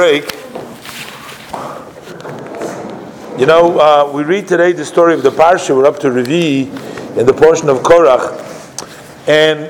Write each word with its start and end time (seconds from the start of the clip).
break. 0.00 0.32
You 3.36 3.46
know, 3.46 3.80
uh, 3.80 4.12
we 4.14 4.22
read 4.22 4.46
today 4.46 4.70
the 4.70 4.84
story 4.84 5.12
of 5.12 5.24
the 5.24 5.30
Parsha. 5.30 5.74
We're 5.74 5.86
up 5.86 5.98
to 5.98 6.06
Revi 6.06 6.68
in 7.16 7.26
the 7.26 7.34
portion 7.34 7.68
of 7.68 7.78
Korach. 7.78 8.38
And 9.26 9.66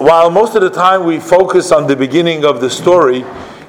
while 0.00 0.28
most 0.28 0.56
of 0.56 0.62
the 0.62 0.70
time 0.70 1.04
we 1.04 1.20
focus 1.20 1.70
on 1.70 1.86
the 1.86 1.94
beginning 1.94 2.44
of 2.44 2.60
the 2.60 2.68
story, 2.68 3.24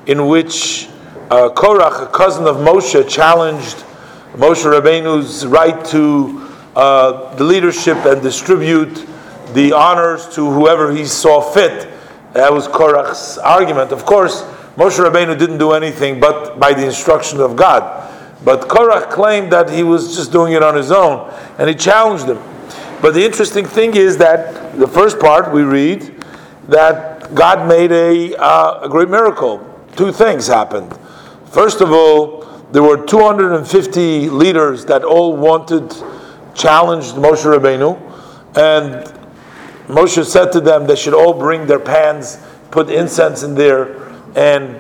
in 0.08 0.26
which 0.26 0.90
uh, 1.30 1.50
Korach, 1.50 2.02
a 2.02 2.08
cousin 2.08 2.48
of 2.48 2.56
Moshe, 2.56 3.08
challenged 3.08 3.78
Moshe 4.34 4.66
Rabbeinu's 4.66 5.46
right 5.46 5.86
to 5.86 6.50
uh, 6.76 7.36
the 7.36 7.44
leadership 7.44 7.98
and 8.06 8.24
distribute 8.24 9.06
the 9.54 9.72
honors 9.74 10.28
to 10.30 10.50
whoever 10.50 10.92
he 10.92 11.06
saw 11.06 11.42
fit 11.42 11.92
that 12.34 12.52
was 12.52 12.68
Korach's 12.68 13.38
argument. 13.38 13.92
Of 13.92 14.06
course, 14.06 14.44
Moshe 14.76 15.04
Rabbeinu 15.04 15.38
didn't 15.38 15.58
do 15.58 15.72
anything 15.72 16.20
but 16.20 16.60
by 16.60 16.74
the 16.74 16.86
instruction 16.86 17.40
of 17.40 17.56
God. 17.56 18.14
But 18.44 18.62
Korach 18.62 19.10
claimed 19.10 19.52
that 19.52 19.70
he 19.70 19.84
was 19.84 20.16
just 20.16 20.32
doing 20.32 20.54
it 20.54 20.62
on 20.62 20.76
his 20.76 20.92
own, 20.92 21.34
and 21.58 21.68
he 21.68 21.76
challenged 21.76 22.26
him. 22.26 22.38
But 23.02 23.14
the 23.14 23.26
interesting 23.26 23.66
thing 23.66 23.96
is 23.96 24.18
that 24.18 24.78
the 24.78 24.88
first 24.88 25.20
part 25.20 25.52
we 25.52 25.64
read 25.64 26.24
that 26.68 27.34
God 27.34 27.68
made 27.68 27.92
a, 27.92 28.36
uh, 28.36 28.82
a 28.84 28.90
great 28.90 29.10
miracle. 29.10 29.64
Two 29.96 30.12
things 30.12 30.48
happened. 30.48 30.98
First 31.46 31.82
of 31.82 31.92
all, 31.92 32.42
there 32.72 32.84
were 32.84 33.04
250 33.06 34.30
leaders 34.30 34.86
that 34.86 35.04
all 35.04 35.36
wanted, 35.36 35.90
challenged 36.54 37.16
Moshe 37.16 37.44
Rabbeinu, 37.44 37.98
and 38.56 39.17
Moshe 39.88 40.24
said 40.26 40.52
to 40.52 40.60
them 40.60 40.86
they 40.86 40.96
should 40.96 41.14
all 41.14 41.34
bring 41.34 41.66
their 41.66 41.80
pans, 41.80 42.38
put 42.72 42.90
incense 42.90 43.44
in 43.44 43.56
there, 43.56 44.08
and 44.36 44.76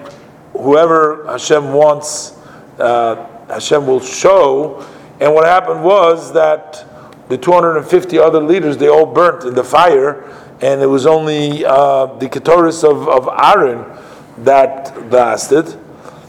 whoever 0.51 1.25
Hashem 1.27 1.73
wants, 1.73 2.37
uh, 2.77 3.25
Hashem 3.47 3.87
will 3.87 4.01
show. 4.01 4.85
And 5.19 5.33
what 5.33 5.45
happened 5.45 5.83
was 5.83 6.33
that 6.33 6.85
the 7.29 7.37
250 7.37 8.19
other 8.19 8.41
leaders 8.41 8.77
they 8.77 8.89
all 8.89 9.05
burnt 9.05 9.43
in 9.45 9.55
the 9.55 9.63
fire, 9.63 10.23
and 10.61 10.81
it 10.81 10.87
was 10.87 11.05
only 11.05 11.65
uh, 11.65 12.07
the 12.17 12.27
Ketoris 12.27 12.83
of, 12.83 13.07
of 13.07 13.29
Aaron 13.55 13.85
that 14.43 15.09
lasted. 15.09 15.79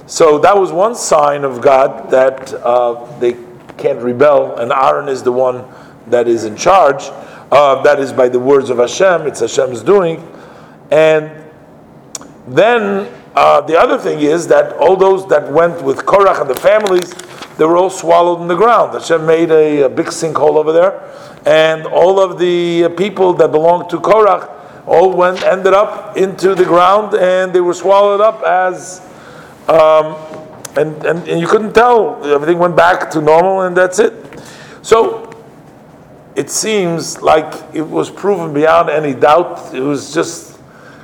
So 0.06 0.38
that 0.38 0.56
was 0.56 0.72
one 0.72 0.94
sign 0.94 1.44
of 1.44 1.60
God 1.60 2.10
that 2.10 2.54
uh, 2.54 3.18
they 3.18 3.36
can't 3.76 4.00
rebel, 4.00 4.56
and 4.56 4.72
Aaron 4.72 5.08
is 5.08 5.22
the 5.22 5.32
one 5.32 5.64
that 6.06 6.28
is 6.28 6.44
in 6.44 6.56
charge. 6.56 7.10
Uh, 7.50 7.82
that 7.82 7.98
is 7.98 8.12
by 8.12 8.28
the 8.28 8.38
words 8.38 8.68
of 8.68 8.78
Hashem, 8.78 9.26
it's 9.26 9.40
Hashem's 9.40 9.82
doing. 9.82 10.26
And 10.90 11.30
then 12.46 13.12
uh, 13.34 13.60
the 13.62 13.78
other 13.78 13.98
thing 13.98 14.20
is 14.20 14.46
that 14.48 14.72
all 14.74 14.96
those 14.96 15.26
that 15.28 15.50
went 15.50 15.82
with 15.82 15.98
Korach 15.98 16.40
and 16.40 16.50
the 16.50 16.54
families, 16.54 17.14
they 17.56 17.64
were 17.64 17.76
all 17.76 17.90
swallowed 17.90 18.40
in 18.40 18.48
the 18.48 18.56
ground. 18.56 18.92
Hashem 18.92 19.24
made 19.24 19.50
a, 19.50 19.82
a 19.82 19.88
big 19.88 20.06
sinkhole 20.06 20.56
over 20.56 20.72
there, 20.72 21.10
and 21.46 21.86
all 21.86 22.20
of 22.20 22.38
the 22.38 22.88
people 22.96 23.32
that 23.34 23.50
belonged 23.50 23.88
to 23.90 23.98
Korach 23.98 24.86
all 24.86 25.12
went 25.12 25.42
ended 25.44 25.72
up 25.72 26.16
into 26.16 26.54
the 26.54 26.64
ground, 26.64 27.14
and 27.14 27.52
they 27.52 27.60
were 27.60 27.74
swallowed 27.74 28.20
up 28.20 28.42
as, 28.42 29.00
um, 29.68 30.16
and, 30.76 31.04
and 31.04 31.28
and 31.28 31.40
you 31.40 31.46
couldn't 31.46 31.74
tell. 31.74 32.24
Everything 32.24 32.58
went 32.58 32.74
back 32.74 33.10
to 33.10 33.20
normal, 33.20 33.62
and 33.62 33.76
that's 33.76 33.98
it. 33.98 34.14
So 34.82 35.27
it 36.48 36.52
seems 36.52 37.20
like 37.20 37.74
it 37.74 37.82
was 37.82 38.08
proven 38.08 38.54
beyond 38.54 38.88
any 38.88 39.12
doubt. 39.12 39.74
It 39.74 39.82
was 39.82 40.14
just 40.14 40.58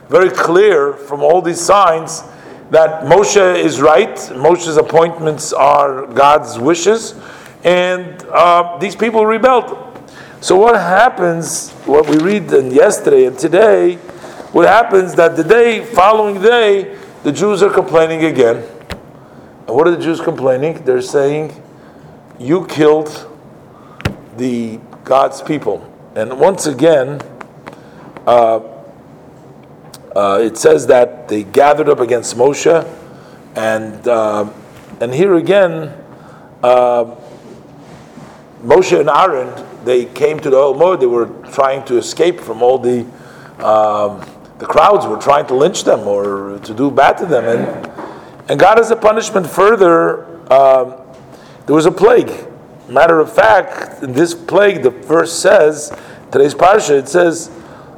very 0.08 0.30
clear 0.30 0.94
from 0.94 1.22
all 1.22 1.42
these 1.42 1.60
signs 1.60 2.22
that 2.70 3.04
Moshe 3.04 3.62
is 3.62 3.78
right. 3.78 4.16
Moshe's 4.16 4.78
appointments 4.78 5.52
are 5.52 6.06
God's 6.06 6.58
wishes, 6.58 7.14
and 7.62 8.22
uh, 8.32 8.78
these 8.78 8.96
people 8.96 9.26
rebelled. 9.26 9.76
So 10.40 10.56
what 10.56 10.76
happens? 10.76 11.72
What 11.84 12.08
we 12.08 12.16
read 12.16 12.50
in 12.50 12.70
yesterday 12.70 13.26
and 13.26 13.38
today, 13.38 13.96
what 14.56 14.66
happens 14.66 15.14
that 15.16 15.36
the 15.36 15.44
day 15.44 15.84
following 15.84 16.40
day, 16.40 16.96
the 17.22 17.32
Jews 17.32 17.62
are 17.62 17.68
complaining 17.70 18.24
again. 18.24 18.64
And 19.66 19.76
what 19.76 19.86
are 19.88 19.94
the 19.94 20.02
Jews 20.02 20.22
complaining? 20.22 20.82
They're 20.86 21.02
saying, 21.02 21.52
"You 22.38 22.64
killed 22.64 23.28
the 24.38 24.80
God's 25.04 25.42
people. 25.42 25.90
And 26.16 26.40
once 26.40 26.66
again, 26.66 27.20
uh, 28.26 28.60
uh, 30.16 30.40
it 30.42 30.56
says 30.56 30.86
that 30.86 31.28
they 31.28 31.42
gathered 31.42 31.88
up 31.88 32.00
against 32.00 32.36
Moshe, 32.36 32.88
and 33.56 34.08
uh, 34.08 34.50
and 35.00 35.12
here 35.12 35.34
again, 35.34 35.92
uh, 36.62 37.16
Moshe 38.62 38.98
and 38.98 39.10
Aaron 39.10 39.52
they 39.84 40.06
came 40.06 40.40
to 40.40 40.48
the 40.48 40.56
Ohel 40.56 40.76
Moed. 40.76 41.00
They 41.00 41.06
were 41.06 41.26
trying 41.52 41.84
to 41.86 41.98
escape 41.98 42.40
from 42.40 42.62
all 42.62 42.78
the 42.78 43.00
um, 43.58 44.24
the 44.58 44.66
crowds 44.66 45.06
were 45.06 45.18
trying 45.18 45.46
to 45.46 45.54
lynch 45.54 45.84
them 45.84 46.06
or 46.06 46.58
to 46.60 46.74
do 46.74 46.90
bad 46.90 47.18
to 47.18 47.26
them, 47.26 47.44
and 47.44 47.90
and 48.48 48.58
God 48.58 48.78
as 48.78 48.90
a 48.90 48.96
punishment 48.96 49.46
further. 49.46 50.24
Um, 50.50 51.00
there 51.66 51.74
was 51.74 51.86
a 51.86 51.92
plague 51.92 52.30
Matter 52.88 53.20
of 53.20 53.32
fact, 53.32 54.02
in 54.02 54.12
this 54.12 54.34
plague, 54.34 54.82
the 54.82 54.90
verse 54.90 55.32
says, 55.32 55.96
today's 56.30 56.54
parsha, 56.54 56.98
it 56.98 57.08
says 57.08 57.50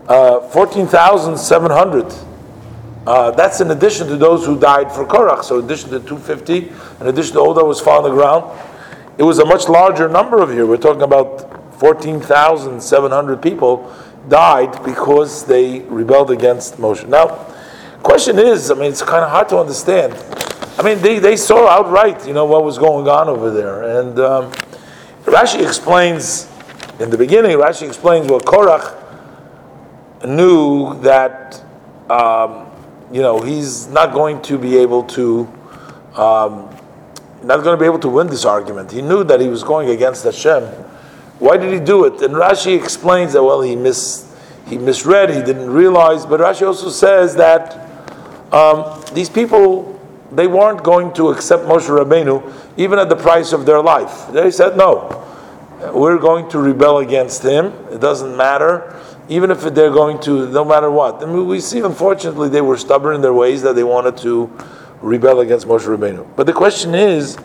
uh, 0.09 0.41
14,700. 0.41 2.15
Uh, 3.07 3.31
that's 3.33 3.61
in 3.61 3.71
addition 3.71 4.07
to 4.09 4.17
those 4.17 4.45
who 4.45 4.59
died 4.59 4.91
for 4.93 5.05
Korach. 5.05 5.45
So, 5.45 5.59
in 5.59 5.65
addition 5.65 5.91
to 5.91 6.01
250, 6.01 6.69
in 7.01 7.07
addition 7.07 7.35
to 7.35 7.41
all 7.41 7.55
that 7.55 7.65
was 7.65 7.81
found 7.81 8.05
on 8.05 8.11
the 8.11 8.17
ground, 8.17 8.59
it 9.19 9.23
was 9.23 9.39
a 9.39 9.45
much 9.45 9.69
larger 9.69 10.09
number 10.09 10.43
of 10.43 10.51
here. 10.51 10.67
We're 10.67 10.77
talking 10.77 11.03
about 11.03 11.79
14,700 11.79 13.43
people 13.43 13.95
died 14.29 14.85
because 14.85 15.45
they 15.45 15.81
rebelled 15.81 16.31
against 16.31 16.77
Moshe. 16.77 17.07
Now, 17.07 17.29
question 18.03 18.39
is, 18.39 18.71
I 18.71 18.75
mean, 18.75 18.91
it's 18.91 19.03
kind 19.03 19.25
of 19.25 19.31
hard 19.31 19.49
to 19.51 19.59
understand. 19.59 20.15
I 20.79 20.83
mean, 20.83 21.01
they, 21.01 21.19
they 21.19 21.37
saw 21.37 21.69
outright, 21.69 22.27
you 22.27 22.35
know, 22.35 22.45
what 22.45 22.65
was 22.65 22.77
going 22.77 23.09
on 23.09 23.29
over 23.29 23.51
there. 23.51 24.01
And 24.01 24.19
um, 24.19 24.53
Rashi 25.27 25.67
explains 25.67 26.49
in 27.01 27.11
the 27.11 27.19
beginning. 27.19 27.59
Rashi 27.59 27.87
explains 27.87 28.29
well, 28.29 28.41
Korach 28.41 28.95
knew 30.25 31.01
that 31.01 31.63
um, 32.09 32.71
you 33.13 33.23
know 33.23 33.41
he's 33.41 33.89
not 33.89 34.13
going 34.13 34.41
to 34.43 34.57
be 34.57 34.77
able 34.79 35.03
to 35.03 35.47
um, 36.15 36.71
not 37.43 37.63
going 37.65 37.77
to 37.77 37.81
be 37.81 37.85
able 37.85 37.99
to 37.99 38.09
win 38.09 38.29
this 38.29 38.45
argument. 38.45 38.93
He 38.93 39.03
knew 39.03 39.25
that 39.25 39.41
he 39.41 39.49
was 39.49 39.65
going 39.65 39.91
against 39.91 40.23
Hashem. 40.23 40.63
Why 41.41 41.57
did 41.57 41.73
he 41.73 41.81
do 41.81 42.05
it? 42.05 42.23
And 42.23 42.35
Rashi 42.35 42.81
explains 42.81 43.33
that 43.33 43.43
well 43.43 43.63
he 43.63 43.75
mis 43.75 44.33
he 44.69 44.79
misread, 44.79 45.31
he 45.31 45.43
didn't 45.43 45.71
realize. 45.71 46.25
But 46.25 46.39
Rashi 46.39 46.65
also 46.65 46.89
says 46.89 47.35
that 47.35 47.89
um, 48.53 49.03
these 49.13 49.29
people 49.29 49.96
they 50.33 50.47
weren't 50.47 50.83
going 50.83 51.13
to 51.15 51.31
accept 51.31 51.65
Moshe 51.65 51.89
Rabbeinu 51.89 52.53
even 52.77 52.99
at 52.99 53.09
the 53.09 53.17
price 53.17 53.53
of 53.53 53.67
their 53.67 53.81
life. 53.81 54.33
They 54.33 54.51
said, 54.51 54.77
no, 54.77 55.25
we're 55.95 56.19
going 56.19 56.49
to 56.51 56.59
rebel 56.59 56.99
against 56.99 57.43
him. 57.43 57.67
It 57.91 58.01
doesn't 58.01 58.37
matter. 58.37 59.01
Even 59.29 59.51
if 59.51 59.63
they're 59.63 59.91
going 59.91 60.21
to, 60.21 60.49
no 60.51 60.65
matter 60.65 60.91
what. 60.91 61.23
I 61.23 61.27
mean, 61.27 61.47
we 61.47 61.61
see, 61.61 61.81
unfortunately, 61.81 62.49
they 62.49 62.61
were 62.61 62.77
stubborn 62.77 63.17
in 63.17 63.21
their 63.23 63.33
ways 63.33 63.63
that 63.63 63.75
they 63.75 63.85
wanted 63.85 64.17
to 64.19 64.51
rebel 65.01 65.41
against 65.41 65.67
Moshe 65.67 65.87
Rabbeinu. 65.87 66.27
But 66.37 66.47
the 66.47 66.53
question 66.53 66.95
is, 66.95 67.37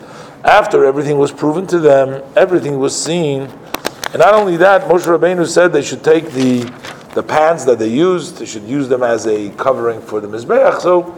after 0.44 0.84
everything 0.84 1.18
was 1.18 1.32
proven 1.32 1.66
to 1.68 1.78
them, 1.78 2.22
everything 2.36 2.78
was 2.78 3.00
seen, 3.00 3.42
and 3.42 4.18
not 4.18 4.34
only 4.34 4.56
that, 4.58 4.82
Moshe 4.82 5.06
Rabbeinu 5.06 5.46
said 5.46 5.72
they 5.72 5.82
should 5.82 6.04
take 6.04 6.30
the 6.30 6.72
the 7.14 7.22
pans 7.22 7.64
that 7.66 7.78
they 7.78 7.88
used, 7.88 8.38
they 8.38 8.46
should 8.46 8.62
use 8.62 8.88
them 8.88 9.02
as 9.02 9.26
a 9.26 9.50
covering 9.50 10.00
for 10.00 10.20
the 10.20 10.28
Mizbeach. 10.28 10.80
So 10.80 11.14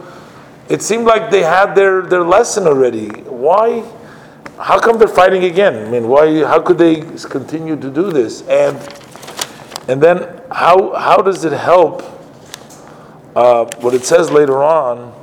it 0.67 0.81
seemed 0.81 1.05
like 1.05 1.29
they 1.29 1.43
had 1.43 1.75
their, 1.75 2.01
their 2.01 2.23
lesson 2.23 2.65
already. 2.65 3.09
Why? 3.09 3.81
How 4.59 4.79
come 4.79 4.97
they're 4.97 5.07
fighting 5.07 5.43
again? 5.43 5.85
I 5.87 5.89
mean, 5.89 6.07
why? 6.07 6.43
How 6.43 6.61
could 6.61 6.77
they 6.77 7.01
continue 7.01 7.75
to 7.75 7.89
do 7.89 8.11
this? 8.11 8.41
And 8.43 8.77
and 9.87 10.01
then 10.01 10.41
how 10.51 10.93
how 10.93 11.17
does 11.17 11.45
it 11.45 11.53
help? 11.53 12.03
Uh, 13.35 13.65
what 13.79 13.93
it 13.93 14.05
says 14.05 14.31
later 14.31 14.63
on, 14.63 15.13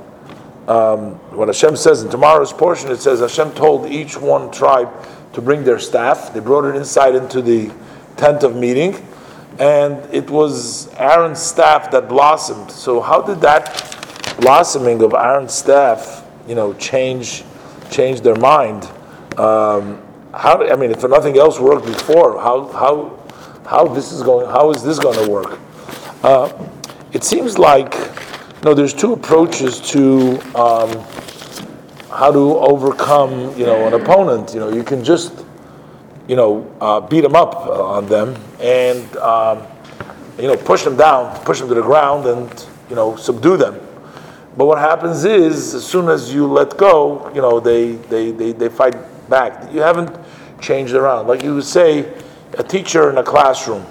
um, 0.67 1.15
what 1.35 1.47
Hashem 1.47 1.75
says 1.75 2.03
in 2.03 2.11
tomorrow's 2.11 2.53
portion, 2.53 2.91
it 2.91 3.01
says 3.01 3.21
Hashem 3.21 3.53
told 3.53 3.87
each 3.87 4.15
one 4.15 4.51
tribe 4.51 4.91
to 5.33 5.41
bring 5.41 5.63
their 5.63 5.79
staff. 5.79 6.31
They 6.31 6.39
brought 6.39 6.65
it 6.65 6.75
inside 6.75 7.15
into 7.15 7.41
the 7.41 7.73
tent 8.15 8.43
of 8.43 8.55
meeting, 8.55 9.03
and 9.57 9.97
it 10.13 10.29
was 10.29 10.93
Aaron's 10.93 11.41
staff 11.41 11.89
that 11.89 12.07
blossomed. 12.07 12.71
So 12.71 13.01
how 13.01 13.19
did 13.23 13.41
that 13.41 14.02
blossoming 14.39 15.01
of 15.01 15.13
Aaron's 15.13 15.53
staff, 15.53 16.25
you 16.47 16.55
know, 16.55 16.73
change 16.73 17.43
change 17.91 18.21
their 18.21 18.35
mind? 18.35 18.85
Um, 19.37 20.01
how? 20.33 20.65
I 20.67 20.75
mean, 20.75 20.91
if 20.91 21.03
nothing 21.03 21.37
else 21.37 21.59
worked 21.59 21.85
before, 21.85 22.39
how 22.41 22.67
how 22.71 23.19
how 23.65 23.87
this 23.87 24.11
is 24.11 24.21
going? 24.23 24.47
How 24.47 24.71
is 24.71 24.83
this 24.83 24.99
going 24.99 25.23
to 25.23 25.31
work? 25.31 25.59
Uh, 26.23 26.51
it 27.11 27.23
seems 27.23 27.57
like 27.57 27.93
you 28.63 28.69
know, 28.69 28.73
there's 28.73 28.93
two 28.93 29.11
approaches 29.11 29.81
to 29.91 30.39
um, 30.55 30.89
how 32.09 32.31
to 32.31 32.57
overcome, 32.59 33.57
you 33.57 33.65
know, 33.65 33.87
an 33.87 33.93
opponent. 33.93 34.53
You 34.53 34.61
know, 34.61 34.69
you 34.69 34.83
can 34.83 35.03
just, 35.03 35.43
you 36.29 36.37
know, 36.37 36.73
uh, 36.79 37.01
beat 37.01 37.21
them 37.21 37.35
up 37.35 37.55
on 37.55 38.05
them 38.05 38.35
and, 38.61 39.17
um, 39.17 39.63
you 40.37 40.47
know, 40.47 40.55
push 40.55 40.83
them 40.83 40.95
down, 40.95 41.37
push 41.43 41.59
them 41.59 41.67
to 41.67 41.75
the 41.75 41.81
ground, 41.81 42.25
and 42.25 42.65
you 42.89 42.95
know, 42.95 43.15
subdue 43.17 43.57
them. 43.57 43.79
But 44.55 44.65
what 44.65 44.77
happens 44.77 45.25
is, 45.25 45.73
as 45.73 45.85
soon 45.85 46.09
as 46.09 46.33
you 46.33 46.45
let 46.45 46.77
go, 46.77 47.31
you 47.33 47.41
know, 47.41 47.59
they 47.59 47.93
they 47.93 48.31
they, 48.31 48.51
they 48.51 48.69
fight 48.69 48.95
back. 49.29 49.71
You 49.73 49.81
haven't 49.81 50.15
changed 50.61 50.93
around. 50.93 51.27
Like 51.27 51.43
you 51.43 51.55
would 51.55 51.63
say, 51.63 52.13
a 52.57 52.63
teacher 52.63 53.09
in 53.09 53.17
a 53.17 53.23
classroom. 53.23 53.85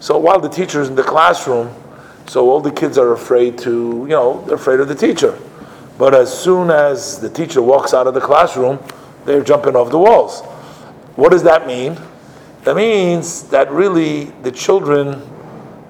So 0.00 0.18
while 0.18 0.40
the 0.40 0.48
teacher 0.48 0.80
is 0.80 0.88
in 0.88 0.94
the 0.94 1.02
classroom, 1.02 1.74
so 2.26 2.50
all 2.50 2.60
the 2.60 2.70
kids 2.70 2.98
are 2.98 3.12
afraid 3.12 3.58
to, 3.58 3.70
you 3.70 4.08
know, 4.08 4.42
they're 4.46 4.56
afraid 4.56 4.80
of 4.80 4.88
the 4.88 4.94
teacher. 4.94 5.38
But 5.98 6.14
as 6.14 6.36
soon 6.36 6.70
as 6.70 7.20
the 7.20 7.28
teacher 7.30 7.62
walks 7.62 7.94
out 7.94 8.06
of 8.06 8.14
the 8.14 8.20
classroom, 8.20 8.78
they're 9.24 9.44
jumping 9.44 9.76
off 9.76 9.90
the 9.90 9.98
walls. 9.98 10.40
What 11.16 11.30
does 11.30 11.42
that 11.44 11.66
mean? 11.66 11.98
That 12.64 12.76
means 12.76 13.44
that 13.44 13.70
really 13.70 14.24
the 14.42 14.50
children 14.50 15.22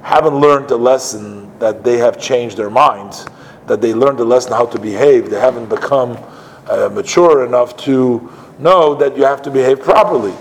haven't 0.03 0.35
learned 0.35 0.69
the 0.69 0.77
lesson 0.77 1.57
that 1.59 1.85
they 1.85 1.99
have 1.99 2.21
changed 2.21 2.57
their 2.57 2.71
minds, 2.71 3.27
that 3.67 3.81
they 3.81 3.95
learned 3.95 4.19
the 4.19 4.25
lesson 4.25 4.53
how 4.53 4.67
to 4.67 4.79
behave. 4.79 5.31
They 5.31 5.41
haven't 5.41 5.69
become 5.69 6.19
uh, 6.69 6.89
mature 6.93 7.45
enough 7.45 7.77
to 7.79 8.31
know 8.59 8.95
that 8.95 9.17
you 9.17 9.25
have 9.25 9.43
to 9.43 9.51
behave 9.51 9.81
properly. 9.81 10.35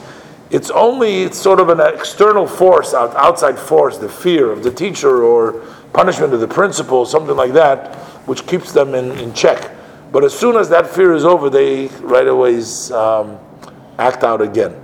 It's 0.49 0.69
only 0.69 1.23
it's 1.23 1.37
sort 1.37 1.59
of 1.59 1.69
an 1.69 1.79
external 1.79 2.45
force, 2.45 2.93
out, 2.93 3.15
outside 3.15 3.57
force, 3.57 3.97
the 3.97 4.09
fear 4.09 4.51
of 4.51 4.63
the 4.63 4.71
teacher 4.71 5.23
or 5.23 5.65
punishment 5.93 6.33
of 6.33 6.39
the 6.39 6.47
principal, 6.47 7.05
something 7.05 7.35
like 7.35 7.53
that, 7.53 7.95
which 8.27 8.45
keeps 8.45 8.71
them 8.71 8.93
in, 8.93 9.11
in 9.19 9.33
check. 9.33 9.71
But 10.11 10.25
as 10.25 10.37
soon 10.37 10.57
as 10.57 10.67
that 10.69 10.87
fear 10.87 11.13
is 11.13 11.23
over, 11.23 11.49
they 11.49 11.87
right 12.01 12.27
away 12.27 12.61
um, 12.93 13.39
act 13.97 14.23
out 14.23 14.41
again. 14.41 14.75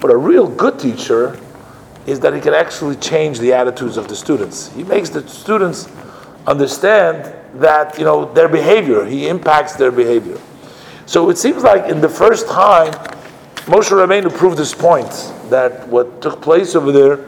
But 0.00 0.10
a 0.10 0.16
real 0.16 0.48
good 0.48 0.78
teacher 0.78 1.38
is 2.06 2.18
that 2.20 2.32
he 2.32 2.40
can 2.40 2.54
actually 2.54 2.96
change 2.96 3.38
the 3.38 3.52
attitudes 3.52 3.98
of 3.98 4.08
the 4.08 4.16
students. 4.16 4.72
He 4.72 4.84
makes 4.84 5.10
the 5.10 5.26
students 5.28 5.86
understand 6.46 7.36
that 7.54 7.98
you 7.98 8.04
know 8.04 8.32
their 8.32 8.48
behavior. 8.48 9.04
He 9.04 9.28
impacts 9.28 9.74
their 9.74 9.90
behavior. 9.90 10.38
So 11.06 11.30
it 11.30 11.38
seems 11.38 11.62
like 11.64 11.90
in 11.90 12.00
the 12.00 12.08
first 12.08 12.48
time, 12.48 12.92
Moshe 13.66 13.90
Rabbeinu 13.90 14.32
proved 14.36 14.58
his 14.58 14.72
point 14.72 15.10
that 15.50 15.86
what 15.88 16.22
took 16.22 16.40
place 16.40 16.74
over 16.74 16.92
there, 16.92 17.18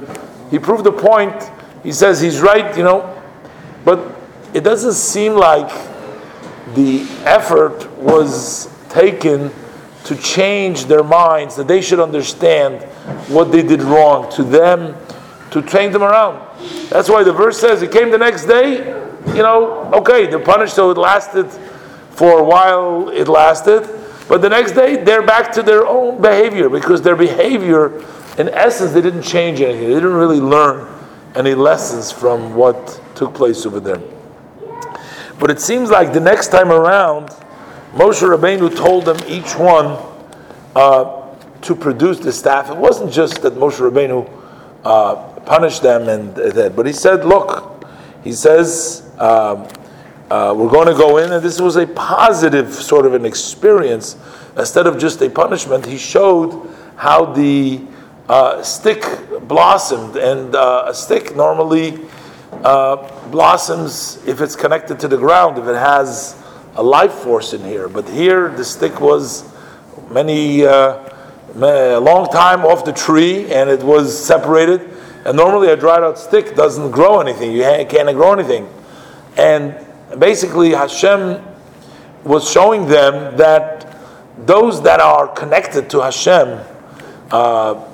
he 0.50 0.58
proved 0.58 0.84
the 0.84 0.92
point. 0.92 1.50
He 1.82 1.92
says 1.92 2.20
he's 2.20 2.40
right, 2.40 2.76
you 2.76 2.84
know, 2.84 3.20
but 3.84 4.14
it 4.54 4.62
doesn't 4.62 4.94
seem 4.94 5.32
like 5.34 5.69
the 6.74 7.06
effort 7.24 7.90
was 7.98 8.72
taken 8.88 9.50
to 10.04 10.16
change 10.16 10.86
their 10.86 11.02
minds, 11.02 11.56
that 11.56 11.69
they 11.69 11.80
should 11.80 12.00
understand 12.00 12.82
what 13.28 13.50
they 13.50 13.62
did 13.62 13.82
wrong 13.82 14.30
to 14.32 14.42
them, 14.42 14.96
to 15.50 15.62
train 15.62 15.92
them 15.92 16.02
around. 16.02 16.40
That's 16.88 17.08
why 17.08 17.22
the 17.22 17.32
verse 17.32 17.58
says, 17.58 17.82
it 17.82 17.92
came 17.92 18.10
the 18.10 18.19
next 18.19 18.46
day, 18.46 19.01
you 19.28 19.42
know, 19.42 19.90
okay, 19.94 20.26
they're 20.26 20.38
punished, 20.38 20.74
so 20.74 20.90
it 20.90 20.98
lasted 20.98 21.50
for 22.10 22.40
a 22.40 22.44
while, 22.44 23.08
it 23.08 23.28
lasted. 23.28 23.88
But 24.28 24.42
the 24.42 24.48
next 24.48 24.72
day, 24.72 24.96
they're 24.96 25.22
back 25.22 25.52
to 25.52 25.62
their 25.62 25.86
own 25.86 26.20
behavior 26.20 26.69
because 26.69 27.02
their 27.02 27.16
behavior, 27.16 28.02
in 28.38 28.48
essence, 28.50 28.92
they 28.92 29.00
didn't 29.00 29.22
change 29.22 29.60
anything. 29.60 29.88
They 29.88 29.94
didn't 29.94 30.14
really 30.14 30.40
learn 30.40 30.88
any 31.34 31.54
lessons 31.54 32.12
from 32.12 32.54
what 32.54 33.00
took 33.14 33.34
place 33.34 33.66
over 33.66 33.80
there. 33.80 34.00
But 35.38 35.50
it 35.50 35.60
seems 35.60 35.90
like 35.90 36.12
the 36.12 36.20
next 36.20 36.48
time 36.48 36.70
around, 36.70 37.30
Moshe 37.94 38.22
Rabbeinu 38.22 38.74
told 38.76 39.04
them 39.04 39.19
each 39.26 39.56
one 39.56 39.98
uh, 40.76 41.34
to 41.62 41.74
produce 41.74 42.19
the 42.19 42.32
staff. 42.32 42.70
It 42.70 42.76
wasn't 42.76 43.12
just 43.12 43.42
that 43.42 43.54
Moshe 43.54 43.78
Rabbeinu 43.78 44.30
uh, 44.84 45.14
punished 45.40 45.82
them 45.82 46.08
and 46.08 46.34
that, 46.34 46.76
but 46.76 46.86
he 46.86 46.92
said, 46.92 47.24
"Look," 47.24 47.84
he 48.24 48.32
says, 48.32 49.01
um, 49.19 49.69
uh, 50.31 50.55
"We're 50.56 50.70
going 50.70 50.88
to 50.88 50.94
go 50.94 51.19
in," 51.19 51.32
and 51.32 51.44
this 51.44 51.61
was 51.61 51.76
a 51.76 51.87
positive 51.87 52.73
sort 52.75 53.06
of 53.06 53.14
an 53.14 53.25
experience 53.25 54.17
instead 54.56 54.87
of 54.87 54.99
just 54.99 55.20
a 55.23 55.31
punishment. 55.31 55.87
He 55.87 55.99
showed 55.99 56.69
how 56.97 57.26
the 57.26 57.81
uh, 58.29 58.62
stick 58.62 59.05
blossomed, 59.49 60.17
and 60.17 60.55
uh, 60.55 60.85
a 60.88 60.94
stick 60.94 61.35
normally 61.37 61.99
uh, 62.64 62.97
blossoms 63.31 64.23
if 64.26 64.41
it's 64.41 64.56
connected 64.56 65.00
to 65.00 65.09
the 65.09 65.17
ground, 65.17 65.58
if 65.58 65.67
it 65.67 65.76
has 65.76 66.41
a 66.76 66.82
life 66.82 67.12
force 67.12 67.53
in 67.53 67.62
here. 67.62 67.88
But 67.88 68.08
here, 68.08 68.49
the 68.49 68.65
stick 68.65 69.00
was 69.00 69.50
many, 70.11 70.65
uh, 70.65 71.08
a 71.55 71.99
long 71.99 72.29
time 72.29 72.65
off 72.65 72.85
the 72.85 72.93
tree 72.93 73.53
and 73.53 73.69
it 73.69 73.82
was 73.82 74.17
separated. 74.17 74.88
And 75.25 75.37
normally, 75.37 75.69
a 75.69 75.76
dried 75.76 76.03
out 76.03 76.19
stick 76.19 76.55
doesn't 76.55 76.91
grow 76.91 77.20
anything, 77.20 77.53
you 77.53 77.62
can't 77.62 78.17
grow 78.17 78.32
anything. 78.32 78.69
And 79.37 79.75
basically, 80.19 80.70
Hashem 80.70 81.43
was 82.25 82.50
showing 82.50 82.87
them 82.87 83.37
that 83.37 83.96
those 84.46 84.82
that 84.82 85.00
are 85.00 85.29
connected 85.29 85.90
to 85.90 86.02
Hashem, 86.02 86.61
uh, 87.31 87.88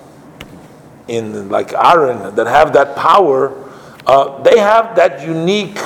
in 1.06 1.48
like 1.48 1.72
Aaron, 1.72 2.34
that 2.34 2.46
have 2.46 2.72
that 2.74 2.96
power, 2.96 3.52
uh, 4.06 4.42
they 4.42 4.58
have 4.58 4.96
that 4.96 5.26
unique 5.26 5.78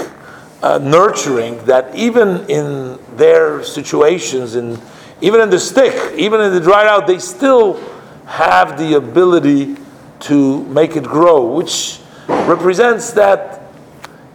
uh, 0.63 0.79
nurturing 0.79 1.65
that 1.65 1.95
even 1.95 2.49
in 2.49 2.99
their 3.17 3.63
situations, 3.63 4.55
and 4.55 4.81
even 5.21 5.41
in 5.41 5.51
the 5.51 5.59
stick, 5.59 5.95
even 6.17 6.41
in 6.41 6.53
the 6.53 6.61
dried 6.61 6.87
out, 6.87 7.07
they 7.07 7.19
still 7.19 7.81
have 8.27 8.79
the 8.79 8.95
ability 8.95 9.77
to 10.21 10.65
make 10.65 10.97
it 10.97 11.05
grow, 11.05 11.45
which 11.45 12.01
represents 12.29 13.13
that 13.13 13.62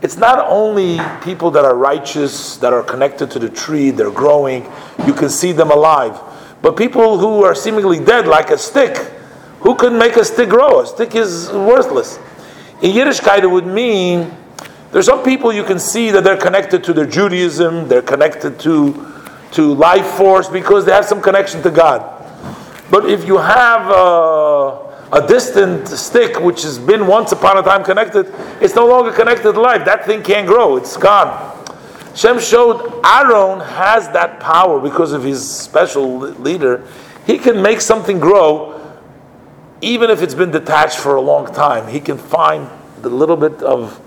it's 0.07 0.15
not 0.15 0.39
only 0.47 1.01
people 1.21 1.51
that 1.51 1.65
are 1.65 1.75
righteous, 1.75 2.55
that 2.59 2.71
are 2.71 2.81
connected 2.81 3.29
to 3.31 3.39
the 3.39 3.49
tree, 3.49 3.91
they're 3.91 4.09
growing, 4.09 4.63
you 5.05 5.13
can 5.13 5.27
see 5.27 5.51
them 5.51 5.69
alive, 5.69 6.17
but 6.61 6.77
people 6.77 7.17
who 7.17 7.43
are 7.43 7.53
seemingly 7.53 7.99
dead, 7.99 8.25
like 8.25 8.49
a 8.49 8.57
stick, 8.57 8.95
who 9.59 9.75
can 9.75 9.99
make 9.99 10.15
a 10.15 10.23
stick 10.23 10.47
grow? 10.47 10.79
A 10.79 10.87
stick 10.87 11.13
is 11.13 11.51
worthless. 11.51 12.19
In 12.81 12.95
Yiddishkeit, 12.95 13.43
it 13.43 13.47
would 13.47 13.67
mean 13.67 14.33
there's 14.93 15.07
some 15.07 15.25
people 15.25 15.51
you 15.51 15.65
can 15.65 15.77
see 15.77 16.09
that 16.11 16.23
they're 16.23 16.37
connected 16.37 16.85
to 16.85 16.93
their 16.93 17.05
Judaism, 17.05 17.89
they're 17.89 18.01
connected 18.01 18.57
to, 18.61 19.13
to 19.51 19.73
life 19.73 20.07
force 20.11 20.47
because 20.47 20.85
they 20.85 20.93
have 20.93 21.03
some 21.03 21.21
connection 21.21 21.61
to 21.63 21.69
God. 21.69 21.99
But 22.89 23.09
if 23.09 23.27
you 23.27 23.39
have 23.39 23.89
a, 23.89 24.36
a 25.11 25.25
distant 25.25 25.87
stick 25.87 26.39
which 26.39 26.63
has 26.63 26.77
been 26.77 27.07
once 27.07 27.31
upon 27.31 27.57
a 27.57 27.63
time 27.63 27.83
connected, 27.83 28.33
it's 28.61 28.75
no 28.75 28.87
longer 28.87 29.11
connected 29.11 29.53
to 29.53 29.59
life. 29.59 29.85
That 29.85 30.05
thing 30.05 30.21
can't 30.21 30.47
grow, 30.47 30.75
it's 30.75 30.97
gone. 30.97 31.55
Shem 32.15 32.39
showed 32.39 32.99
Aaron 33.05 33.59
has 33.59 34.09
that 34.09 34.39
power 34.39 34.79
because 34.79 35.13
of 35.13 35.23
his 35.23 35.47
special 35.47 36.17
leader. 36.17 36.83
He 37.25 37.37
can 37.37 37.61
make 37.61 37.79
something 37.79 38.19
grow 38.19 38.73
even 39.81 40.09
if 40.09 40.23
it's 40.23 40.33
been 40.33 40.51
detached 40.51 40.97
for 40.97 41.15
a 41.15 41.21
long 41.21 41.53
time. 41.53 41.87
He 41.87 41.99
can 41.99 42.17
find 42.17 42.67
the 43.01 43.09
little 43.09 43.37
bit 43.37 43.61
of 43.61 44.01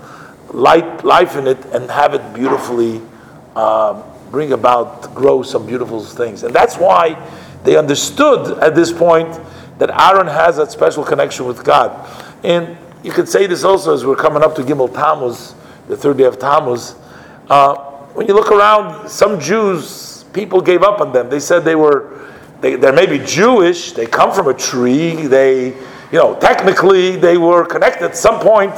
light, 0.53 1.05
life 1.05 1.35
in 1.37 1.47
it 1.47 1.63
and 1.67 1.89
have 1.89 2.13
it 2.13 2.33
beautifully 2.33 3.01
uh, 3.55 4.03
bring 4.29 4.51
about, 4.51 5.15
grow 5.15 5.41
some 5.43 5.65
beautiful 5.65 6.03
things. 6.03 6.43
And 6.43 6.53
that's 6.53 6.75
why 6.77 7.17
they 7.63 7.77
understood 7.77 8.59
at 8.59 8.75
this 8.75 8.91
point 8.91 9.39
that 9.81 9.89
Aaron 9.89 10.27
has 10.27 10.57
that 10.57 10.71
special 10.71 11.03
connection 11.03 11.47
with 11.47 11.63
God. 11.63 12.07
And 12.43 12.77
you 13.01 13.11
could 13.11 13.27
say 13.27 13.47
this 13.47 13.63
also 13.63 13.95
as 13.95 14.05
we're 14.05 14.15
coming 14.15 14.43
up 14.43 14.53
to 14.57 14.61
Gimel 14.61 14.93
Tammuz, 14.93 15.55
the 15.87 15.97
third 15.97 16.17
day 16.17 16.25
of 16.25 16.37
Tammuz. 16.37 16.93
Uh, 17.49 17.75
when 18.13 18.27
you 18.27 18.35
look 18.35 18.51
around, 18.51 19.09
some 19.09 19.39
Jews, 19.39 20.23
people 20.33 20.61
gave 20.61 20.83
up 20.83 21.01
on 21.01 21.11
them. 21.11 21.31
They 21.31 21.39
said 21.39 21.65
they 21.65 21.73
were, 21.73 22.31
they, 22.61 22.75
they're 22.75 22.93
maybe 22.93 23.17
Jewish, 23.25 23.93
they 23.93 24.05
come 24.05 24.31
from 24.31 24.49
a 24.49 24.53
tree, 24.53 25.15
they, 25.15 25.69
you 25.69 26.19
know, 26.19 26.37
technically 26.39 27.15
they 27.15 27.39
were 27.39 27.65
connected 27.65 28.05
at 28.05 28.15
some 28.15 28.39
point 28.39 28.75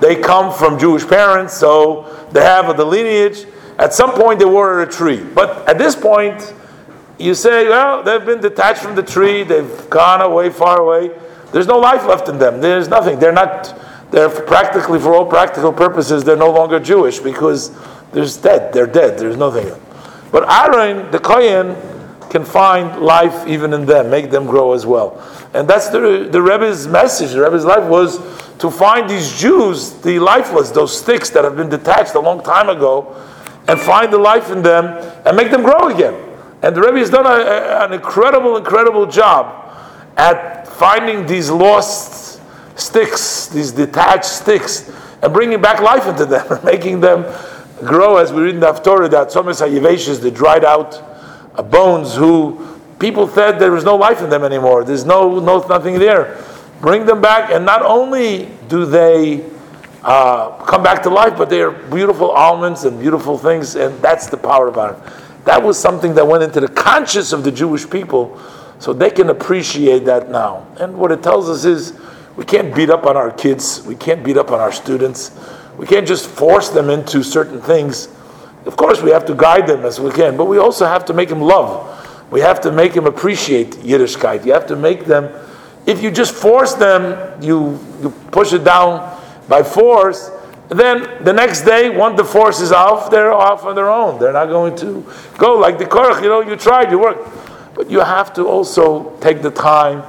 they 0.00 0.16
come 0.16 0.52
from 0.52 0.78
Jewish 0.78 1.06
parents, 1.06 1.54
so 1.54 2.28
they 2.30 2.42
have 2.42 2.76
the 2.76 2.84
lineage. 2.84 3.46
At 3.78 3.94
some 3.94 4.12
point, 4.12 4.38
they 4.38 4.44
were 4.44 4.82
a 4.82 4.86
tree. 4.86 5.22
But 5.22 5.68
at 5.68 5.78
this 5.78 5.96
point, 5.96 6.54
you 7.18 7.34
say, 7.34 7.68
well, 7.68 8.02
they've 8.02 8.24
been 8.24 8.40
detached 8.40 8.82
from 8.82 8.96
the 8.96 9.02
tree, 9.02 9.42
they've 9.42 9.88
gone 9.90 10.20
away, 10.20 10.50
far 10.50 10.80
away. 10.80 11.10
There's 11.52 11.66
no 11.66 11.78
life 11.78 12.04
left 12.06 12.28
in 12.28 12.38
them. 12.38 12.60
There's 12.60 12.88
nothing. 12.88 13.20
They're 13.20 13.32
not, 13.32 13.80
they're 14.10 14.28
practically, 14.28 14.98
for 14.98 15.14
all 15.14 15.26
practical 15.26 15.72
purposes, 15.72 16.24
they're 16.24 16.36
no 16.36 16.50
longer 16.50 16.80
Jewish 16.80 17.20
because 17.20 17.70
there's 18.10 18.36
dead. 18.36 18.72
They're 18.72 18.88
dead. 18.88 19.18
There's 19.18 19.36
nothing. 19.36 19.70
But 20.32 20.50
Aaron, 20.50 21.10
the 21.12 21.20
Kohen, 21.20 21.76
can 22.28 22.44
find 22.44 23.00
life 23.00 23.46
even 23.46 23.72
in 23.72 23.86
them, 23.86 24.10
make 24.10 24.32
them 24.32 24.46
grow 24.46 24.72
as 24.72 24.84
well. 24.84 25.22
And 25.54 25.68
that's 25.68 25.88
the, 25.90 26.28
the 26.28 26.42
Rebbe's 26.42 26.88
message. 26.88 27.30
The 27.30 27.42
Rebbe's 27.42 27.64
life 27.64 27.88
was 27.88 28.18
to 28.58 28.68
find 28.72 29.08
these 29.08 29.38
Jews, 29.38 29.92
the 30.00 30.18
lifeless, 30.18 30.72
those 30.72 30.98
sticks 30.98 31.30
that 31.30 31.44
have 31.44 31.56
been 31.56 31.68
detached 31.68 32.16
a 32.16 32.20
long 32.20 32.42
time 32.42 32.68
ago, 32.68 33.14
and 33.68 33.78
find 33.78 34.12
the 34.12 34.18
life 34.18 34.50
in 34.50 34.62
them 34.62 34.86
and 35.24 35.36
make 35.36 35.52
them 35.52 35.62
grow 35.62 35.94
again. 35.94 36.14
And 36.64 36.74
the 36.74 36.80
Rebbe 36.80 36.98
has 36.98 37.10
done 37.10 37.26
a, 37.26 37.28
a, 37.28 37.84
an 37.84 37.92
incredible, 37.92 38.56
incredible 38.56 39.04
job 39.04 39.70
at 40.16 40.66
finding 40.66 41.26
these 41.26 41.50
lost 41.50 42.40
sticks, 42.74 43.48
these 43.48 43.70
detached 43.70 44.24
sticks, 44.24 44.90
and 45.20 45.30
bringing 45.30 45.60
back 45.60 45.80
life 45.82 46.06
into 46.06 46.24
them, 46.24 46.58
making 46.64 47.00
them 47.00 47.26
grow, 47.80 48.16
as 48.16 48.32
we 48.32 48.44
read 48.44 48.54
in 48.54 48.60
the 48.60 48.72
Haftorah, 48.72 49.10
that 49.10 49.30
some 49.30 49.44
HaYiveshes, 49.44 50.22
the 50.22 50.30
dried 50.30 50.64
out 50.64 51.02
uh, 51.54 51.62
bones, 51.62 52.14
who 52.14 52.80
people 52.98 53.28
said 53.28 53.58
there 53.58 53.70
was 53.70 53.84
no 53.84 53.96
life 53.96 54.22
in 54.22 54.30
them 54.30 54.42
anymore. 54.42 54.84
There's 54.84 55.04
no, 55.04 55.40
no 55.40 55.58
nothing 55.68 55.98
there. 55.98 56.42
Bring 56.80 57.04
them 57.04 57.20
back, 57.20 57.50
and 57.50 57.66
not 57.66 57.82
only 57.82 58.48
do 58.68 58.86
they 58.86 59.44
uh, 60.02 60.64
come 60.64 60.82
back 60.82 61.02
to 61.02 61.10
life, 61.10 61.36
but 61.36 61.50
they 61.50 61.60
are 61.60 61.72
beautiful 61.72 62.30
almonds 62.30 62.84
and 62.84 62.98
beautiful 62.98 63.36
things, 63.36 63.76
and 63.76 64.00
that's 64.00 64.28
the 64.28 64.38
power 64.38 64.68
of 64.68 64.78
it. 64.78 65.23
That 65.44 65.62
was 65.62 65.78
something 65.78 66.14
that 66.14 66.26
went 66.26 66.42
into 66.42 66.60
the 66.60 66.68
conscience 66.68 67.32
of 67.32 67.44
the 67.44 67.52
Jewish 67.52 67.88
people, 67.88 68.40
so 68.78 68.92
they 68.92 69.10
can 69.10 69.30
appreciate 69.30 70.04
that 70.06 70.30
now. 70.30 70.66
And 70.80 70.96
what 70.96 71.12
it 71.12 71.22
tells 71.22 71.48
us 71.48 71.64
is 71.64 71.98
we 72.36 72.44
can't 72.44 72.74
beat 72.74 72.90
up 72.90 73.06
on 73.06 73.16
our 73.16 73.30
kids, 73.30 73.82
we 73.86 73.94
can't 73.94 74.24
beat 74.24 74.36
up 74.36 74.50
on 74.50 74.60
our 74.60 74.72
students, 74.72 75.38
we 75.78 75.86
can't 75.86 76.06
just 76.06 76.26
force 76.26 76.68
them 76.70 76.90
into 76.90 77.22
certain 77.22 77.60
things. 77.60 78.08
Of 78.66 78.76
course, 78.76 79.02
we 79.02 79.10
have 79.10 79.26
to 79.26 79.34
guide 79.34 79.66
them 79.66 79.84
as 79.84 80.00
we 80.00 80.10
can, 80.10 80.36
but 80.36 80.46
we 80.46 80.58
also 80.58 80.86
have 80.86 81.04
to 81.06 81.12
make 81.12 81.28
them 81.28 81.40
love. 81.40 81.90
We 82.30 82.40
have 82.40 82.60
to 82.62 82.72
make 82.72 82.94
them 82.94 83.06
appreciate 83.06 83.72
Yiddishkeit. 83.72 84.46
You 84.46 84.52
have 84.54 84.66
to 84.68 84.76
make 84.76 85.04
them, 85.04 85.30
if 85.86 86.02
you 86.02 86.10
just 86.10 86.34
force 86.34 86.74
them, 86.74 87.42
you, 87.42 87.78
you 88.00 88.10
push 88.30 88.52
it 88.52 88.64
down 88.64 89.20
by 89.48 89.62
force, 89.62 90.30
then 90.78 91.24
the 91.24 91.32
next 91.32 91.62
day, 91.62 91.90
once 91.90 92.16
the 92.16 92.24
force 92.24 92.60
is 92.60 92.72
off, 92.72 93.10
they're 93.10 93.32
off 93.32 93.64
on 93.64 93.74
their 93.74 93.90
own. 93.90 94.18
They're 94.18 94.32
not 94.32 94.46
going 94.46 94.76
to 94.76 95.04
go 95.38 95.54
like 95.58 95.78
the 95.78 95.84
Korach, 95.84 96.22
you 96.22 96.28
know, 96.28 96.40
you 96.40 96.56
tried, 96.56 96.90
you 96.90 96.98
worked. 96.98 97.28
But 97.74 97.90
you 97.90 98.00
have 98.00 98.32
to 98.34 98.46
also 98.46 99.16
take 99.18 99.42
the 99.42 99.50
time 99.50 100.02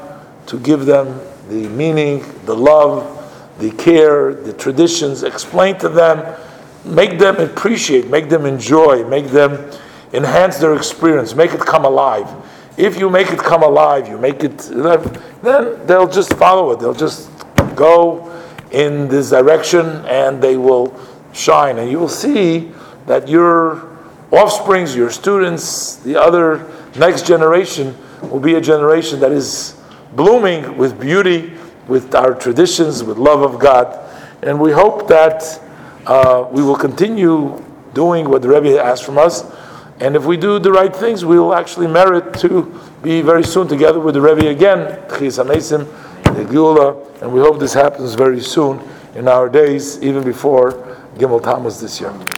to 0.48 0.60
give 0.60 0.86
them 0.86 1.20
the 1.50 1.68
meaning, 1.70 2.24
the 2.46 2.56
love, 2.56 3.12
the 3.60 3.72
care, 3.72 4.34
the 4.34 4.54
traditions, 4.54 5.24
explain 5.24 5.78
to 5.80 5.90
them, 5.90 6.38
make 6.84 7.18
them 7.18 7.38
appreciate, 7.38 8.10
make 8.10 8.30
them 8.30 8.46
enjoy, 8.46 9.04
make 9.08 9.28
them 9.28 9.72
enhance 10.14 10.58
their 10.58 10.76
experience, 10.76 11.36
make 11.36 11.54
it 11.54 11.60
come 11.60 11.86
alive. 11.86 12.30
If 12.78 13.00
you 13.00 13.10
make 13.10 13.32
it 13.32 13.40
come 13.40 13.64
alive, 13.64 14.08
you 14.08 14.18
make 14.18 14.44
it, 14.44 14.58
then 14.58 15.86
they'll 15.86 16.08
just 16.08 16.34
follow 16.34 16.72
it. 16.72 16.80
They'll 16.80 16.94
just 16.94 17.30
go 17.76 18.32
in 18.72 19.08
this 19.08 19.30
direction 19.30 19.86
and 20.06 20.42
they 20.42 20.58
will 20.58 21.00
shine. 21.34 21.78
And 21.78 21.90
you 21.90 22.00
will 22.00 22.10
see 22.10 22.72
that 23.06 23.28
your 23.28 23.98
offsprings, 24.32 24.96
your 24.96 25.12
students, 25.12 25.98
the 25.98 26.20
other 26.20 26.70
next 26.98 27.28
generation 27.28 27.96
will 28.24 28.40
be 28.40 28.56
a 28.56 28.62
generation 28.62 29.20
that 29.20 29.32
is 29.32 29.76
blooming 30.14 30.78
with 30.78 31.00
beauty, 31.00 31.54
with 31.88 32.16
our 32.16 32.34
traditions, 32.34 33.04
with 33.04 33.18
love 33.18 33.42
of 33.42 33.60
God. 33.60 34.02
And 34.42 34.60
we 34.60 34.72
hope 34.72 35.08
that 35.08 35.62
uh, 36.06 36.48
we 36.52 36.64
will 36.64 36.76
continue 36.76 37.64
doing 37.94 38.30
what 38.30 38.42
the 38.42 38.50
Rebbe 38.50 38.82
asked 38.82 39.04
from 39.04 39.18
us. 39.18 39.44
And 40.00 40.16
if 40.16 40.26
we 40.26 40.38
do 40.38 40.60
the 40.60 40.72
right 40.72 40.94
things, 40.94 41.24
we 41.24 41.40
will 41.40 41.54
actually 41.54 41.88
merit 41.88 42.34
to 42.40 42.80
be 43.02 43.22
very 43.22 43.44
soon 43.44 43.68
together 43.68 44.00
with 44.00 44.16
the 44.16 44.22
Rebbe 44.22 44.50
again, 44.50 45.00
the 45.08 45.16
And 47.22 47.34
we 47.34 47.40
hope 47.40 47.60
this 47.60 47.74
happens 47.74 48.14
very 48.14 48.42
soon 48.42 48.82
in 49.16 49.28
our 49.28 49.50
days, 49.50 50.02
even 50.02 50.24
before 50.24 50.74
Gimel 51.18 51.42
Tammuz 51.42 51.80
this 51.80 52.02
year. 52.02 52.14